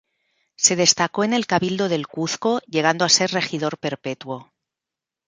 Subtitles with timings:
[0.55, 4.51] Se destacó en el Cabildo del Cuzco, llegando a ser regidor perpetuo.